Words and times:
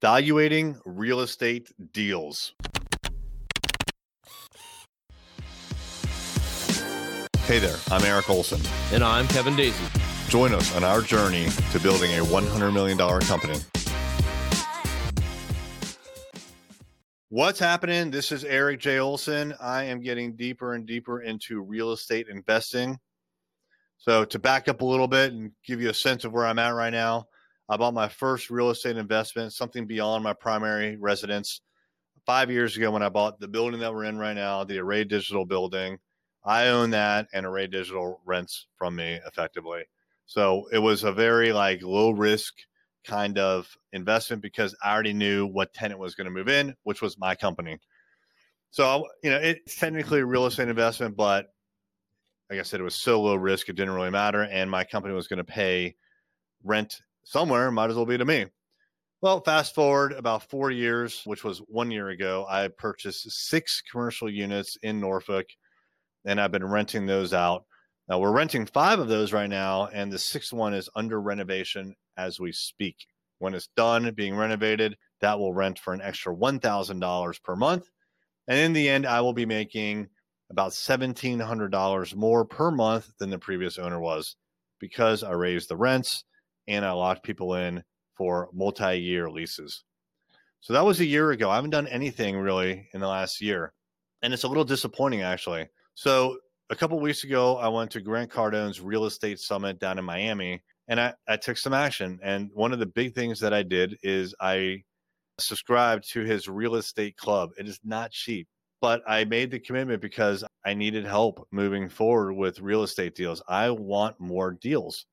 Valuating 0.00 0.80
real 0.86 1.20
estate 1.20 1.70
deals. 1.92 2.54
Hey 7.44 7.58
there, 7.58 7.76
I'm 7.90 8.02
Erik 8.04 8.30
Olson. 8.30 8.62
And 8.94 9.04
I'm 9.04 9.28
Kevin 9.28 9.56
Daisy. 9.56 9.84
Join 10.28 10.54
us 10.54 10.74
on 10.74 10.84
our 10.84 11.02
journey 11.02 11.48
to 11.72 11.80
building 11.80 12.12
a 12.12 12.22
$100 12.22 12.72
million 12.72 12.96
company. 12.96 13.58
What's 17.28 17.58
happening? 17.58 18.10
This 18.10 18.32
is 18.32 18.42
Erik 18.44 18.80
J. 18.80 19.00
Olson. 19.00 19.52
I 19.60 19.84
am 19.84 20.00
getting 20.00 20.34
deeper 20.34 20.72
and 20.72 20.86
deeper 20.86 21.20
into 21.20 21.60
real 21.60 21.92
estate 21.92 22.26
investing. 22.30 22.96
So, 23.98 24.24
to 24.24 24.38
back 24.38 24.66
up 24.66 24.80
a 24.80 24.86
little 24.86 25.08
bit 25.08 25.34
and 25.34 25.52
give 25.66 25.82
you 25.82 25.90
a 25.90 25.94
sense 25.94 26.24
of 26.24 26.32
where 26.32 26.46
I'm 26.46 26.58
at 26.58 26.70
right 26.70 26.88
now, 26.88 27.26
I 27.70 27.76
bought 27.76 27.94
my 27.94 28.08
first 28.08 28.50
real 28.50 28.70
estate 28.70 28.96
investment, 28.96 29.52
something 29.52 29.86
beyond 29.86 30.24
my 30.24 30.32
primary 30.32 30.96
residence, 30.96 31.60
five 32.26 32.50
years 32.50 32.76
ago 32.76 32.90
when 32.90 33.04
I 33.04 33.08
bought 33.08 33.38
the 33.38 33.46
building 33.46 33.78
that 33.78 33.94
we're 33.94 34.04
in 34.04 34.18
right 34.18 34.34
now, 34.34 34.64
the 34.64 34.80
Array 34.80 35.04
Digital 35.04 35.46
building. 35.46 35.98
I 36.44 36.66
own 36.66 36.90
that, 36.90 37.28
and 37.32 37.46
Array 37.46 37.68
Digital 37.68 38.20
rents 38.26 38.66
from 38.76 38.96
me 38.96 39.20
effectively. 39.24 39.84
So 40.26 40.66
it 40.72 40.80
was 40.80 41.04
a 41.04 41.12
very 41.12 41.52
like 41.52 41.80
low 41.82 42.10
risk 42.10 42.54
kind 43.04 43.38
of 43.38 43.68
investment 43.92 44.42
because 44.42 44.74
I 44.82 44.92
already 44.92 45.12
knew 45.12 45.46
what 45.46 45.72
tenant 45.72 46.00
was 46.00 46.16
going 46.16 46.24
to 46.24 46.30
move 46.32 46.48
in, 46.48 46.74
which 46.82 47.00
was 47.00 47.18
my 47.18 47.36
company. 47.36 47.78
So 48.72 49.06
you 49.22 49.30
know, 49.30 49.38
it's 49.38 49.76
technically 49.76 50.20
a 50.20 50.26
real 50.26 50.46
estate 50.46 50.68
investment, 50.68 51.16
but 51.16 51.46
like 52.50 52.58
I 52.58 52.62
said, 52.62 52.80
it 52.80 52.84
was 52.84 52.96
so 52.96 53.22
low 53.22 53.36
risk 53.36 53.68
it 53.68 53.76
didn't 53.76 53.94
really 53.94 54.10
matter, 54.10 54.42
and 54.42 54.68
my 54.68 54.82
company 54.82 55.14
was 55.14 55.28
going 55.28 55.38
to 55.38 55.44
pay 55.44 55.94
rent 56.64 57.00
somewhere. 57.24 57.70
Might 57.70 57.90
as 57.90 57.96
well 57.96 58.06
be 58.06 58.18
to 58.18 58.24
me. 58.24 58.46
Well, 59.22 59.40
fast 59.42 59.74
forward 59.74 60.12
about 60.12 60.48
four 60.48 60.70
years, 60.70 61.22
which 61.24 61.44
was 61.44 61.58
one 61.68 61.90
year 61.90 62.08
ago, 62.08 62.46
I 62.48 62.68
purchased 62.68 63.30
six 63.30 63.82
commercial 63.82 64.30
units 64.30 64.78
in 64.82 64.98
Norfolk 64.98 65.46
and 66.24 66.40
I've 66.40 66.52
been 66.52 66.66
renting 66.66 67.06
those 67.06 67.32
out. 67.32 67.64
Now 68.08 68.18
we're 68.18 68.32
renting 68.32 68.66
five 68.66 68.98
of 68.98 69.08
those 69.08 69.32
right 69.32 69.48
now, 69.48 69.86
and 69.92 70.10
the 70.10 70.18
sixth 70.18 70.52
one 70.52 70.74
is 70.74 70.88
under 70.94 71.20
renovation 71.20 71.94
as 72.16 72.40
we 72.40 72.52
speak. 72.52 72.96
When 73.38 73.54
it's 73.54 73.68
done 73.76 74.10
being 74.14 74.36
renovated, 74.36 74.96
that 75.20 75.38
will 75.38 75.54
rent 75.54 75.78
for 75.78 75.94
an 75.94 76.02
extra 76.02 76.34
$1,000 76.34 77.42
per 77.42 77.56
month. 77.56 77.88
And 78.48 78.58
in 78.58 78.72
the 78.72 78.88
end, 78.88 79.06
I 79.06 79.20
will 79.20 79.32
be 79.32 79.46
making 79.46 80.08
about 80.50 80.72
$1,700 80.72 82.14
more 82.16 82.44
per 82.44 82.70
month 82.70 83.12
than 83.18 83.30
the 83.30 83.38
previous 83.38 83.78
owner 83.78 84.00
was 84.00 84.36
because 84.78 85.22
I 85.22 85.32
raised 85.32 85.68
the 85.68 85.76
rents 85.76 86.24
and 86.70 86.84
I 86.84 86.92
locked 86.92 87.24
people 87.24 87.54
in 87.54 87.82
for 88.14 88.48
multi 88.52 88.98
year 88.98 89.30
leases. 89.30 89.84
So 90.60 90.72
that 90.72 90.84
was 90.84 91.00
a 91.00 91.06
year 91.06 91.30
ago. 91.30 91.50
I 91.50 91.56
haven't 91.56 91.70
done 91.70 91.86
anything 91.88 92.36
really 92.36 92.88
in 92.92 93.00
the 93.00 93.08
last 93.08 93.40
year. 93.40 93.72
And 94.22 94.34
it's 94.34 94.44
a 94.44 94.48
little 94.48 94.64
disappointing, 94.64 95.22
actually. 95.22 95.66
So 95.94 96.38
a 96.68 96.76
couple 96.76 97.00
weeks 97.00 97.24
ago, 97.24 97.56
I 97.56 97.68
went 97.68 97.90
to 97.92 98.00
Grant 98.00 98.30
Cardone's 98.30 98.80
real 98.80 99.06
estate 99.06 99.40
summit 99.40 99.80
down 99.80 99.98
in 99.98 100.04
Miami, 100.04 100.62
and 100.88 101.00
I, 101.00 101.14
I 101.26 101.36
took 101.36 101.56
some 101.56 101.72
action. 101.72 102.20
And 102.22 102.50
one 102.52 102.72
of 102.72 102.78
the 102.78 102.86
big 102.86 103.14
things 103.14 103.40
that 103.40 103.54
I 103.54 103.62
did 103.62 103.96
is 104.02 104.34
I 104.40 104.82
subscribed 105.38 106.08
to 106.12 106.20
his 106.20 106.46
real 106.46 106.76
estate 106.76 107.16
club. 107.16 107.50
It 107.58 107.66
is 107.66 107.80
not 107.82 108.12
cheap, 108.12 108.46
but 108.80 109.02
I 109.08 109.24
made 109.24 109.50
the 109.50 109.58
commitment 109.58 110.02
because 110.02 110.44
I 110.64 110.74
needed 110.74 111.06
help 111.06 111.48
moving 111.50 111.88
forward 111.88 112.34
with 112.34 112.60
real 112.60 112.82
estate 112.82 113.14
deals. 113.14 113.42
I 113.48 113.70
want 113.70 114.20
more 114.20 114.52
deals. 114.52 115.06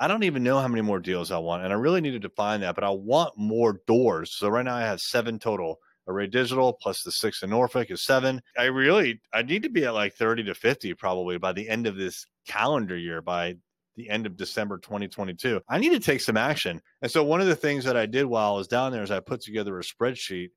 I 0.00 0.06
don't 0.06 0.24
even 0.24 0.42
know 0.42 0.60
how 0.60 0.68
many 0.68 0.82
more 0.82 1.00
deals 1.00 1.30
I 1.30 1.38
want, 1.38 1.64
and 1.64 1.72
I 1.72 1.76
really 1.76 2.00
need 2.00 2.12
to 2.12 2.18
define 2.18 2.60
that, 2.60 2.74
but 2.74 2.84
I 2.84 2.90
want 2.90 3.36
more 3.36 3.80
doors. 3.86 4.32
So 4.32 4.48
right 4.48 4.64
now 4.64 4.76
I 4.76 4.82
have 4.82 5.00
seven 5.00 5.38
total. 5.38 5.78
Array 6.08 6.26
Digital 6.26 6.72
plus 6.72 7.02
the 7.02 7.12
six 7.12 7.42
in 7.42 7.50
Norfolk 7.50 7.90
is 7.90 8.02
seven. 8.02 8.40
I 8.56 8.64
really 8.64 9.20
I 9.34 9.42
need 9.42 9.62
to 9.64 9.68
be 9.68 9.84
at 9.84 9.92
like 9.92 10.14
30 10.14 10.44
to 10.44 10.54
50 10.54 10.94
probably 10.94 11.36
by 11.36 11.52
the 11.52 11.68
end 11.68 11.86
of 11.86 11.96
this 11.96 12.24
calendar 12.46 12.96
year 12.96 13.20
by 13.20 13.56
the 13.94 14.08
end 14.08 14.24
of 14.24 14.36
December 14.36 14.78
2022. 14.78 15.60
I 15.68 15.78
need 15.78 15.90
to 15.90 16.00
take 16.00 16.22
some 16.22 16.38
action. 16.38 16.80
And 17.02 17.10
so 17.10 17.22
one 17.22 17.42
of 17.42 17.46
the 17.46 17.56
things 17.56 17.84
that 17.84 17.96
I 17.96 18.06
did 18.06 18.24
while 18.24 18.54
I 18.54 18.56
was 18.56 18.68
down 18.68 18.90
there 18.90 19.02
is 19.02 19.10
I 19.10 19.20
put 19.20 19.42
together 19.42 19.78
a 19.78 19.82
spreadsheet 19.82 20.48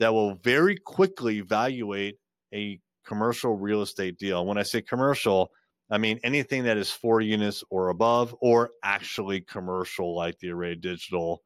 that 0.00 0.12
will 0.12 0.34
very 0.36 0.76
quickly 0.76 1.38
evaluate 1.38 2.16
a 2.52 2.80
commercial 3.06 3.56
real 3.56 3.82
estate 3.82 4.18
deal. 4.18 4.44
When 4.46 4.58
I 4.58 4.62
say 4.62 4.82
commercial, 4.82 5.50
I 5.90 5.98
mean 5.98 6.20
anything 6.22 6.64
that 6.64 6.76
is 6.76 6.90
four 6.90 7.20
units 7.20 7.64
or 7.70 7.88
above, 7.88 8.34
or 8.40 8.70
actually 8.82 9.40
commercial 9.40 10.14
like 10.14 10.38
the 10.38 10.50
Array 10.50 10.74
Digital 10.74 11.42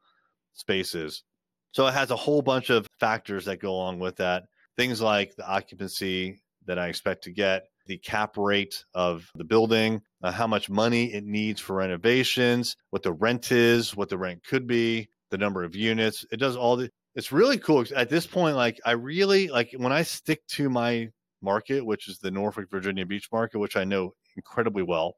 spaces. 0.53 1.23
So 1.73 1.87
it 1.87 1.95
has 1.95 2.11
a 2.11 2.17
whole 2.17 2.43
bunch 2.43 2.71
of 2.71 2.87
factors 3.01 3.47
that 3.47 3.61
go 3.61 3.73
along 3.73 3.99
with 3.99 4.17
that. 4.17 4.45
Things 4.77 5.01
like 5.01 5.35
the 5.37 5.49
occupancy 5.49 6.43
that 6.67 6.79
I 6.79 6.89
expect 6.89 7.25
to 7.25 7.33
get, 7.33 7.65
the 7.87 7.99
cap 7.99 8.37
rate 8.37 8.85
of 8.95 9.31
the 9.35 9.45
building, 9.45 10.03
uh, 10.23 10.31
how 10.31 10.47
much 10.47 10.71
money 10.71 11.13
it 11.13 11.25
needs 11.25 11.61
for 11.61 11.77
renovations, 11.77 12.77
what 12.91 13.03
the 13.03 13.13
rent 13.13 13.53
is, 13.53 13.97
what 13.97 14.09
the 14.09 14.19
rent 14.19 14.45
could 14.45 14.67
be, 14.67 15.09
the 15.31 15.39
number 15.39 15.65
of 15.65 15.75
units. 15.75 16.25
It 16.31 16.39
does 16.39 16.57
all 16.57 16.77
the 16.77 16.91
it's 17.15 17.33
really 17.33 17.59
cool 17.59 17.85
at 17.95 18.09
this 18.09 18.27
point 18.27 18.57
like 18.57 18.81
I 18.87 18.93
really 18.93 19.49
like 19.49 19.75
when 19.77 19.93
I 19.93 20.03
stick 20.03 20.47
to 20.53 20.71
my 20.71 21.09
market, 21.43 21.85
which 21.85 22.09
is 22.09 22.19
the 22.19 22.31
Norfolk 22.31 22.71
Virginia 22.71 23.05
Beach 23.05 23.29
market, 23.33 23.59
which 23.59 23.77
I 23.77 23.85
know 23.85 24.15
incredibly 24.37 24.83
well. 24.83 25.17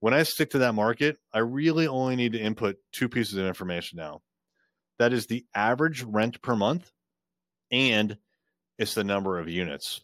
When 0.00 0.14
I 0.14 0.24
stick 0.24 0.50
to 0.50 0.58
that 0.58 0.74
market, 0.74 1.18
I 1.32 1.38
really 1.40 1.86
only 1.86 2.16
need 2.16 2.32
to 2.32 2.40
input 2.40 2.76
two 2.90 3.08
pieces 3.08 3.36
of 3.36 3.46
information 3.46 3.98
now. 3.98 4.22
That 4.98 5.12
is 5.12 5.26
the 5.26 5.44
average 5.54 6.02
rent 6.02 6.42
per 6.42 6.56
month, 6.56 6.90
and 7.70 8.18
it's 8.78 8.94
the 8.94 9.04
number 9.04 9.38
of 9.38 9.48
units. 9.48 10.00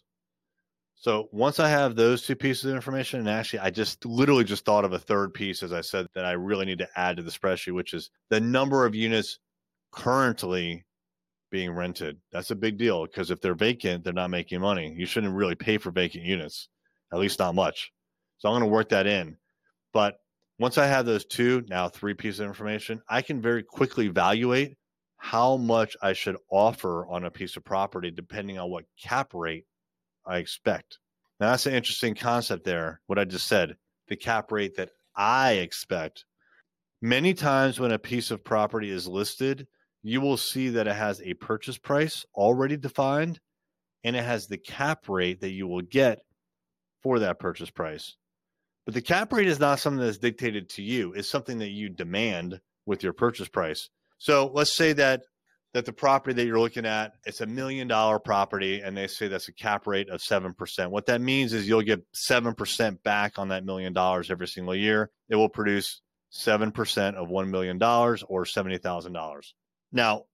So 0.95 1.29
once 1.31 1.59
I 1.59 1.69
have 1.69 1.95
those 1.95 2.23
two 2.23 2.35
pieces 2.35 2.65
of 2.65 2.75
information, 2.75 3.21
and 3.21 3.29
actually, 3.29 3.59
I 3.59 3.69
just 3.69 4.05
literally 4.05 4.43
just 4.43 4.65
thought 4.65 4.83
of 4.83 4.91
a 4.91 4.99
third 4.99 5.33
piece, 5.33 5.63
as 5.63 5.71
I 5.71 5.79
said, 5.79 6.07
that 6.13 6.25
I 6.25 6.31
really 6.31 6.65
need 6.65 6.79
to 6.79 6.89
add 6.95 7.17
to 7.17 7.23
the 7.23 7.31
spreadsheet, 7.31 7.73
which 7.73 7.93
is 7.93 8.09
the 8.29 8.41
number 8.41 8.85
of 8.85 8.95
units 8.95 9.39
currently 9.91 10.85
being 11.51 11.71
rented. 11.71 12.17
That's 12.31 12.51
a 12.51 12.55
big 12.55 12.77
deal 12.77 13.05
because 13.05 13.31
if 13.31 13.41
they're 13.41 13.55
vacant, 13.55 14.03
they're 14.03 14.13
not 14.13 14.29
making 14.29 14.59
money. 14.59 14.93
You 14.97 15.05
shouldn't 15.05 15.33
really 15.33 15.55
pay 15.55 15.77
for 15.77 15.91
vacant 15.91 16.25
units, 16.25 16.67
at 17.13 17.19
least 17.19 17.39
not 17.39 17.55
much. 17.55 17.91
So 18.39 18.49
I'm 18.49 18.53
going 18.53 18.63
to 18.63 18.73
work 18.73 18.89
that 18.89 19.07
in. 19.07 19.37
But 19.93 20.19
once 20.59 20.77
I 20.77 20.87
have 20.87 21.05
those 21.05 21.25
two, 21.25 21.63
now 21.69 21.87
three 21.87 22.13
pieces 22.13 22.39
of 22.39 22.47
information, 22.47 23.01
I 23.07 23.21
can 23.21 23.41
very 23.41 23.63
quickly 23.63 24.07
evaluate 24.07 24.77
how 25.17 25.57
much 25.57 25.95
I 26.01 26.13
should 26.13 26.37
offer 26.49 27.05
on 27.07 27.25
a 27.25 27.31
piece 27.31 27.57
of 27.57 27.65
property 27.65 28.09
depending 28.11 28.57
on 28.57 28.69
what 28.69 28.85
cap 29.01 29.33
rate 29.33 29.65
I 30.25 30.37
expect. 30.37 30.99
Now, 31.39 31.51
that's 31.51 31.65
an 31.65 31.73
interesting 31.73 32.15
concept 32.15 32.63
there, 32.63 33.01
what 33.07 33.19
I 33.19 33.25
just 33.25 33.47
said, 33.47 33.75
the 34.07 34.15
cap 34.15 34.51
rate 34.51 34.75
that 34.77 34.89
I 35.15 35.53
expect. 35.53 36.25
Many 37.01 37.33
times 37.33 37.79
when 37.79 37.91
a 37.91 37.99
piece 37.99 38.31
of 38.31 38.43
property 38.43 38.89
is 38.89 39.07
listed, 39.07 39.67
you 40.01 40.21
will 40.21 40.37
see 40.37 40.69
that 40.69 40.87
it 40.87 40.95
has 40.95 41.21
a 41.21 41.33
purchase 41.35 41.77
price 41.77 42.25
already 42.33 42.77
defined 42.77 43.39
and 44.03 44.15
it 44.15 44.23
has 44.23 44.47
the 44.47 44.57
cap 44.57 45.09
rate 45.09 45.41
that 45.41 45.51
you 45.51 45.67
will 45.67 45.81
get 45.81 46.19
for 47.01 47.19
that 47.19 47.39
purchase 47.39 47.69
price. 47.69 48.15
But 48.85 48.93
the 48.95 49.01
cap 49.01 49.31
rate 49.31 49.47
is 49.47 49.59
not 49.59 49.79
something 49.79 50.03
that's 50.03 50.17
dictated 50.17 50.69
to 50.71 50.81
you, 50.81 51.13
it's 51.13 51.29
something 51.29 51.59
that 51.59 51.69
you 51.69 51.89
demand 51.89 52.59
with 52.85 53.03
your 53.03 53.13
purchase 53.13 53.47
price. 53.47 53.89
So 54.17 54.51
let's 54.53 54.75
say 54.75 54.93
that 54.93 55.21
that 55.73 55.85
the 55.85 55.93
property 55.93 56.33
that 56.33 56.47
you're 56.47 56.59
looking 56.59 56.85
at 56.85 57.13
it's 57.25 57.41
a 57.41 57.45
million 57.45 57.87
dollar 57.87 58.17
property 58.17 58.81
and 58.81 58.97
they 58.97 59.05
say 59.07 59.27
that's 59.27 59.47
a 59.47 59.53
cap 59.53 59.85
rate 59.85 60.09
of 60.09 60.19
7%. 60.19 60.89
What 60.89 61.05
that 61.05 61.21
means 61.21 61.53
is 61.53 61.67
you'll 61.67 61.83
get 61.83 62.03
7% 62.29 63.03
back 63.03 63.37
on 63.37 63.49
that 63.49 63.63
million 63.63 63.93
dollars 63.93 64.31
every 64.31 64.47
single 64.47 64.75
year. 64.75 65.11
It 65.29 65.35
will 65.35 65.49
produce 65.49 66.01
7% 66.33 67.15
of 67.15 67.29
$1 67.29 67.49
million 67.49 67.77
or 67.81 68.45
$70,000. 68.45 69.53
Now, 69.91 70.25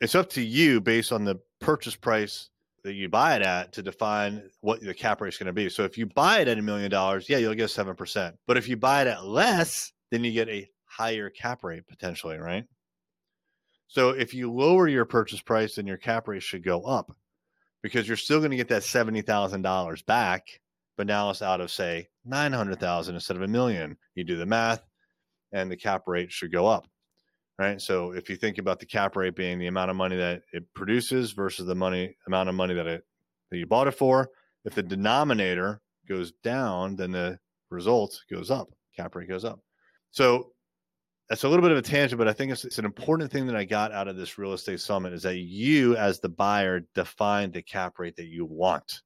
it's 0.00 0.14
up 0.14 0.30
to 0.30 0.42
you 0.42 0.80
based 0.80 1.12
on 1.12 1.24
the 1.24 1.40
purchase 1.60 1.94
price 1.94 2.48
that 2.84 2.94
you 2.94 3.08
buy 3.08 3.36
it 3.36 3.42
at 3.42 3.72
to 3.72 3.82
define 3.82 4.42
what 4.60 4.80
the 4.80 4.94
cap 4.94 5.20
rate 5.20 5.32
is 5.32 5.38
going 5.38 5.46
to 5.46 5.52
be. 5.52 5.68
So 5.68 5.84
if 5.84 5.96
you 5.96 6.06
buy 6.06 6.40
it 6.40 6.48
at 6.48 6.58
a 6.58 6.62
million 6.62 6.90
dollars, 6.90 7.28
yeah, 7.28 7.38
you'll 7.38 7.54
get 7.54 7.68
7%. 7.68 8.32
But 8.46 8.56
if 8.56 8.68
you 8.68 8.76
buy 8.76 9.02
it 9.02 9.08
at 9.08 9.24
less, 9.24 9.92
then 10.10 10.24
you 10.24 10.32
get 10.32 10.48
a 10.48 10.68
higher 10.84 11.30
cap 11.30 11.62
rate 11.64 11.86
potentially, 11.86 12.38
right? 12.38 12.64
So 13.86 14.10
if 14.10 14.34
you 14.34 14.50
lower 14.50 14.88
your 14.88 15.04
purchase 15.04 15.40
price, 15.40 15.76
then 15.76 15.86
your 15.86 15.96
cap 15.96 16.26
rate 16.26 16.42
should 16.42 16.64
go 16.64 16.82
up 16.82 17.14
because 17.82 18.08
you're 18.08 18.16
still 18.16 18.38
going 18.38 18.50
to 18.50 18.56
get 18.56 18.68
that 18.68 18.82
$70,000 18.82 20.06
back, 20.06 20.46
but 20.96 21.06
now 21.06 21.30
it's 21.30 21.42
out 21.42 21.60
of 21.60 21.70
say 21.70 22.08
900,000 22.24 23.14
instead 23.14 23.36
of 23.36 23.42
a 23.42 23.48
million. 23.48 23.96
You 24.14 24.24
do 24.24 24.36
the 24.36 24.46
math 24.46 24.82
and 25.52 25.70
the 25.70 25.76
cap 25.76 26.04
rate 26.06 26.32
should 26.32 26.52
go 26.52 26.66
up. 26.66 26.88
Right? 27.58 27.80
So 27.80 28.12
if 28.12 28.28
you 28.28 28.36
think 28.36 28.58
about 28.58 28.80
the 28.80 28.86
cap 28.86 29.14
rate 29.14 29.36
being 29.36 29.58
the 29.58 29.66
amount 29.66 29.90
of 29.90 29.96
money 29.96 30.16
that 30.16 30.42
it 30.52 30.64
produces 30.74 31.32
versus 31.32 31.66
the 31.66 31.74
money 31.74 32.16
amount 32.26 32.48
of 32.48 32.54
money 32.54 32.74
that 32.74 32.86
it 32.86 33.04
that 33.50 33.58
you 33.58 33.66
bought 33.66 33.88
it 33.88 33.92
for, 33.92 34.30
if 34.64 34.74
the 34.74 34.82
denominator 34.82 35.80
goes 36.08 36.32
down, 36.42 36.96
then 36.96 37.12
the 37.12 37.38
result 37.70 38.18
goes 38.30 38.50
up. 38.50 38.68
Cap 38.96 39.14
rate 39.14 39.28
goes 39.28 39.44
up. 39.44 39.60
So 40.10 40.52
that's 41.28 41.44
a 41.44 41.48
little 41.48 41.62
bit 41.62 41.72
of 41.72 41.78
a 41.78 41.82
tangent, 41.82 42.18
but 42.18 42.28
I 42.28 42.32
think 42.32 42.52
it's, 42.52 42.64
it's 42.64 42.78
an 42.78 42.84
important 42.84 43.30
thing 43.30 43.46
that 43.46 43.56
I 43.56 43.64
got 43.64 43.92
out 43.92 44.08
of 44.08 44.16
this 44.16 44.38
real 44.38 44.52
estate 44.52 44.80
summit 44.80 45.12
is 45.12 45.22
that 45.22 45.36
you, 45.36 45.96
as 45.96 46.20
the 46.20 46.28
buyer, 46.28 46.80
define 46.94 47.52
the 47.52 47.62
cap 47.62 47.98
rate 47.98 48.16
that 48.16 48.26
you 48.26 48.44
want. 48.44 49.02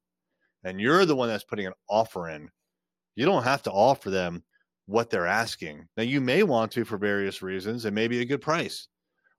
And 0.65 0.81
you're 0.81 1.05
the 1.05 1.15
one 1.15 1.29
that's 1.29 1.45
putting 1.45 1.67
an 1.67 1.75
offer 1.89 2.29
in. 2.29 2.49
You 3.15 3.27
don't 3.27 3.45
have 3.45 3.63
to 3.63 3.71
offer 3.71 4.11
them 4.11 4.43
what 4.87 5.11
they're 5.11 5.27
asking. 5.27 5.87
Now, 5.97 6.05
you 6.05 6.21
may 6.21 6.43
want 6.43 6.73
to 6.73 6.85
for 6.85 6.97
various 6.97 7.43
reasons, 7.43 7.85
and 7.85 7.95
maybe 7.95 8.21
a 8.21 8.25
good 8.25 8.41
price, 8.41 8.89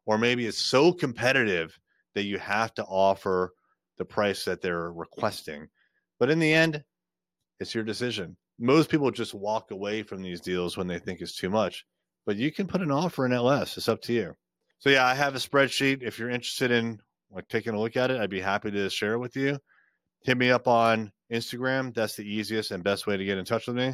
or 0.05 0.17
maybe 0.17 0.45
it's 0.45 0.57
so 0.57 0.91
competitive 0.91 1.77
that 2.15 2.23
you 2.23 2.37
have 2.37 2.73
to 2.75 2.83
offer 2.83 3.53
the 3.97 4.05
price 4.05 4.45
that 4.45 4.61
they're 4.61 4.91
requesting. 4.91 5.67
But 6.19 6.29
in 6.29 6.39
the 6.39 6.53
end, 6.53 6.83
it's 7.59 7.73
your 7.73 7.83
decision. 7.83 8.37
Most 8.59 8.89
people 8.89 9.11
just 9.11 9.33
walk 9.33 9.71
away 9.71 10.03
from 10.03 10.21
these 10.21 10.41
deals 10.41 10.77
when 10.77 10.87
they 10.87 10.99
think 10.99 11.21
it's 11.21 11.37
too 11.37 11.49
much, 11.49 11.85
but 12.25 12.35
you 12.37 12.51
can 12.51 12.67
put 12.67 12.81
an 12.81 12.91
offer 12.91 13.25
in 13.25 13.31
less. 13.31 13.77
It's 13.77 13.89
up 13.89 14.01
to 14.03 14.13
you. 14.13 14.33
So 14.79 14.89
yeah, 14.89 15.05
I 15.05 15.13
have 15.13 15.35
a 15.35 15.39
spreadsheet. 15.39 16.03
If 16.03 16.19
you're 16.19 16.29
interested 16.29 16.71
in 16.71 16.99
like 17.31 17.47
taking 17.47 17.73
a 17.73 17.79
look 17.79 17.97
at 17.97 18.11
it, 18.11 18.19
I'd 18.19 18.29
be 18.29 18.41
happy 18.41 18.71
to 18.71 18.89
share 18.89 19.13
it 19.13 19.19
with 19.19 19.35
you. 19.35 19.59
Hit 20.23 20.37
me 20.37 20.51
up 20.51 20.67
on 20.67 21.11
Instagram. 21.31 21.93
That's 21.93 22.15
the 22.15 22.23
easiest 22.23 22.71
and 22.71 22.83
best 22.83 23.07
way 23.07 23.17
to 23.17 23.25
get 23.25 23.37
in 23.37 23.45
touch 23.45 23.67
with 23.67 23.75
me. 23.75 23.93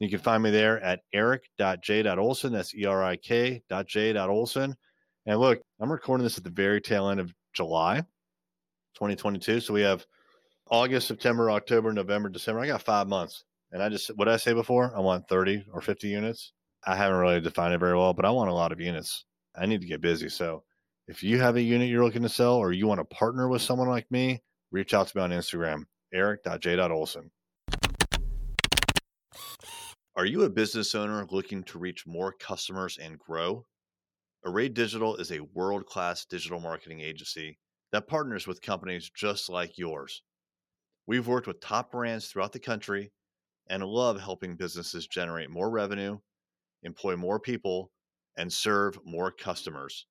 You 0.00 0.08
can 0.08 0.20
find 0.20 0.42
me 0.42 0.50
there 0.50 0.80
at 0.80 1.00
erik.j.olson. 1.12 2.52
That's 2.52 2.74
E-R-I-K.j.olson. 2.74 3.66
And 5.26 5.40
look, 5.40 5.60
I'm 5.80 5.92
recording 5.92 6.24
this 6.24 6.38
at 6.38 6.44
the 6.44 6.50
very 6.50 6.80
tail 6.80 7.08
end 7.08 7.20
of 7.20 7.34
July 7.52 7.96
2022. 8.94 9.60
So 9.60 9.74
we 9.74 9.82
have 9.82 10.06
August, 10.70 11.08
September, 11.08 11.50
October, 11.50 11.92
November, 11.92 12.28
December. 12.28 12.60
I 12.60 12.68
got 12.68 12.82
five 12.82 13.08
months. 13.08 13.44
And 13.72 13.82
I 13.82 13.88
just, 13.88 14.08
what 14.16 14.26
did 14.26 14.34
I 14.34 14.38
say 14.38 14.52
before? 14.52 14.92
I 14.96 15.00
want 15.00 15.28
30 15.28 15.66
or 15.72 15.80
50 15.80 16.08
units. 16.08 16.52
I 16.86 16.94
haven't 16.94 17.18
really 17.18 17.40
defined 17.40 17.74
it 17.74 17.78
very 17.78 17.96
well, 17.96 18.14
but 18.14 18.24
I 18.24 18.30
want 18.30 18.50
a 18.50 18.54
lot 18.54 18.72
of 18.72 18.80
units. 18.80 19.24
I 19.56 19.66
need 19.66 19.80
to 19.80 19.86
get 19.86 20.00
busy. 20.00 20.28
So 20.28 20.62
if 21.08 21.22
you 21.22 21.40
have 21.40 21.56
a 21.56 21.60
unit 21.60 21.88
you're 21.88 22.04
looking 22.04 22.22
to 22.22 22.28
sell 22.28 22.54
or 22.54 22.72
you 22.72 22.86
want 22.86 23.00
to 23.00 23.04
partner 23.04 23.48
with 23.48 23.62
someone 23.62 23.88
like 23.88 24.10
me, 24.10 24.40
reach 24.70 24.94
out 24.94 25.08
to 25.08 25.16
me 25.16 25.22
on 25.22 25.30
Instagram, 25.30 25.82
erik.j.olson. 26.14 27.30
Are 30.18 30.26
you 30.26 30.42
a 30.42 30.50
business 30.50 30.96
owner 30.96 31.24
looking 31.30 31.62
to 31.62 31.78
reach 31.78 32.04
more 32.04 32.32
customers 32.32 32.98
and 33.00 33.20
grow? 33.20 33.64
Array 34.44 34.68
Digital 34.68 35.14
is 35.14 35.30
a 35.30 35.46
world 35.54 35.86
class 35.86 36.24
digital 36.24 36.58
marketing 36.58 36.98
agency 36.98 37.56
that 37.92 38.08
partners 38.08 38.44
with 38.44 38.60
companies 38.60 39.08
just 39.14 39.48
like 39.48 39.78
yours. 39.78 40.22
We've 41.06 41.28
worked 41.28 41.46
with 41.46 41.60
top 41.60 41.92
brands 41.92 42.26
throughout 42.26 42.52
the 42.52 42.58
country 42.58 43.12
and 43.68 43.84
love 43.84 44.20
helping 44.20 44.56
businesses 44.56 45.06
generate 45.06 45.50
more 45.50 45.70
revenue, 45.70 46.18
employ 46.82 47.14
more 47.14 47.38
people, 47.38 47.92
and 48.36 48.52
serve 48.52 48.98
more 49.04 49.30
customers. 49.30 50.04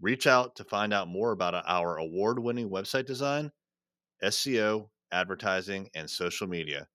Reach 0.00 0.28
out 0.28 0.54
to 0.54 0.62
find 0.62 0.94
out 0.94 1.08
more 1.08 1.32
about 1.32 1.64
our 1.66 1.96
award 1.96 2.38
winning 2.38 2.70
website 2.70 3.06
design, 3.06 3.50
SEO, 4.22 4.90
advertising, 5.10 5.90
and 5.96 6.08
social 6.08 6.46
media. 6.46 6.86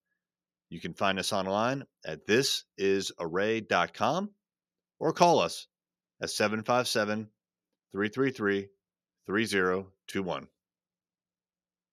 You 0.72 0.80
can 0.80 0.94
find 0.94 1.20
us 1.20 1.34
online 1.34 1.84
at 2.06 2.26
thisisarray.com 2.26 4.32
or 5.00 5.12
call 5.12 5.40
us 5.40 5.68
at 6.22 6.30
757 6.30 7.28
333 7.92 8.70
3021. 9.28 10.48